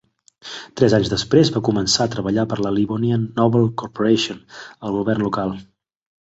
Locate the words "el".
4.89-4.99